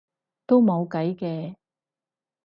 [0.47, 1.53] 都冇計嘅